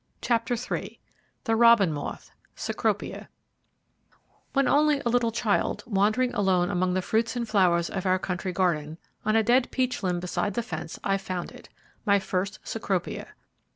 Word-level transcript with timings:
CHAPTER 0.19 0.55
III 0.55 0.99
The 1.43 1.55
Robin 1.55 1.93
Moth: 1.93 2.31
Cecropia 2.55 3.27
When 4.53 4.67
only 4.67 4.99
a 5.01 5.09
little 5.09 5.31
child, 5.31 5.83
wandering 5.85 6.33
alone 6.33 6.71
among 6.71 6.95
the 6.95 7.03
fruits 7.03 7.35
and 7.35 7.47
flowers 7.47 7.87
of 7.87 8.07
our 8.07 8.17
country 8.17 8.51
garden, 8.51 8.97
on 9.25 9.35
a 9.35 9.43
dead 9.43 9.69
peach 9.69 10.01
limb 10.01 10.19
beside 10.19 10.55
the 10.55 10.63
fence 10.63 10.97
I 11.03 11.17
found 11.19 11.51
it 11.51 11.69
my 12.03 12.17
first 12.17 12.57
Cecropia. 12.65 13.27